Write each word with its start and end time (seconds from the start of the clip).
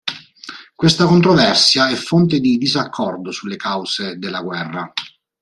Questa 0.73 1.05
controversia 1.05 1.87
è 1.89 1.93
fonte 1.93 2.39
di 2.39 2.57
disaccordo 2.57 3.29
sulle 3.29 3.55
cause 3.55 4.17
della 4.17 4.41
guerra. 4.41 4.91